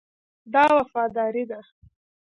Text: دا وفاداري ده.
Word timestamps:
دا 0.53 0.63
وفاداري 0.77 1.43
ده. 1.49 1.59